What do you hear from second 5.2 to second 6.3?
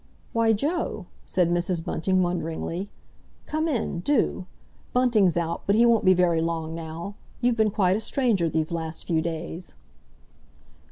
out, but he won't be